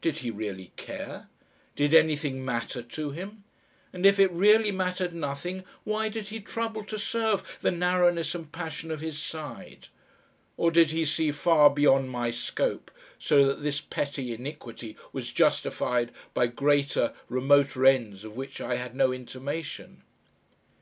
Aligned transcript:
Did 0.00 0.20
he 0.20 0.30
really 0.30 0.72
care? 0.76 1.28
Did 1.74 1.92
anything 1.92 2.42
matter 2.42 2.80
to 2.82 3.10
him? 3.10 3.44
And 3.92 4.06
if 4.06 4.18
it 4.18 4.30
really 4.32 4.72
mattered 4.72 5.12
nothing, 5.14 5.64
why 5.84 6.08
did 6.08 6.28
he 6.28 6.40
trouble 6.40 6.82
to 6.84 6.98
serve 6.98 7.58
the 7.60 7.70
narrowness 7.72 8.34
and 8.34 8.50
passion 8.50 8.90
of 8.90 9.02
his 9.02 9.18
side? 9.18 9.88
Or 10.56 10.70
did 10.70 10.92
he 10.92 11.04
see 11.04 11.30
far 11.30 11.68
beyond 11.68 12.08
my 12.08 12.30
scope, 12.30 12.90
so 13.18 13.44
that 13.46 13.62
this 13.62 13.82
petty 13.82 14.32
iniquity 14.32 14.96
was 15.12 15.30
justified 15.30 16.10
by 16.32 16.46
greater, 16.46 17.12
remoter 17.28 17.84
ends 17.84 18.24
of 18.24 18.34
which 18.34 18.62
I 18.62 18.76
had 18.76 18.96
no 18.96 19.12
intimation? 19.12 20.04